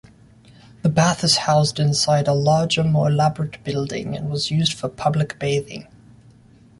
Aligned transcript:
The 0.81 0.89
bath 0.89 1.23
is 1.23 1.37
housed 1.45 1.79
inside 1.79 2.27
a 2.27 2.33
larger-more 2.33 3.09
elaborate-building 3.09 4.15
and 4.15 4.31
was 4.31 4.49
used 4.49 4.73
for 4.73 4.89
public 4.89 5.37
bathing. 5.37 5.85